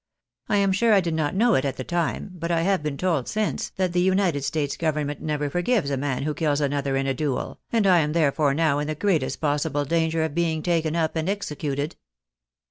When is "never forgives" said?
5.21-5.91